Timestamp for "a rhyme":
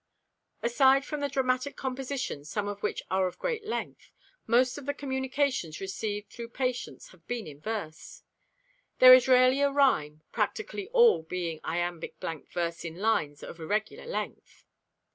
9.61-10.23